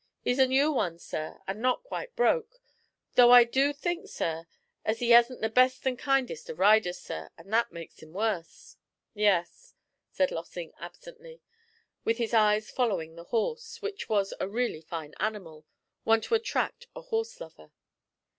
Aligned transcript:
''E's 0.25 0.39
a 0.39 0.47
new 0.47 0.71
one, 0.71 0.97
sir, 0.97 1.37
and 1.47 1.61
not 1.61 1.83
quite 1.83 2.15
broke; 2.15 2.59
though 3.13 3.29
I 3.31 3.43
do 3.43 3.71
think, 3.71 4.07
sir, 4.07 4.47
as 4.83 4.97
he 4.97 5.13
'asn't 5.13 5.41
the 5.41 5.47
best 5.47 5.85
and 5.85 5.95
kindest 5.95 6.49
of 6.49 6.57
riders, 6.57 6.97
sir, 6.99 7.29
and 7.37 7.53
that 7.53 7.71
makes 7.71 8.01
'im 8.01 8.11
worse.' 8.11 8.77
'Yes,' 9.13 9.75
said 10.09 10.31
Lossing 10.31 10.73
absently, 10.79 11.39
with 12.03 12.17
his 12.17 12.33
eyes 12.33 12.71
following 12.71 13.13
the 13.13 13.25
horse, 13.25 13.79
which 13.83 14.09
was 14.09 14.33
a 14.39 14.49
really 14.49 14.81
fine 14.81 15.13
animal, 15.19 15.67
one 16.03 16.21
to 16.21 16.33
attract 16.33 16.87
a 16.95 17.03
horse 17.03 17.39
lover. 17.39 17.71